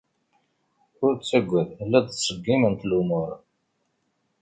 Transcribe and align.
Ur 1.03 1.11
ttagad. 1.15 1.69
La 1.89 1.99
d-ttṣeggiment 2.05 2.81
lumuṛ. 2.89 3.31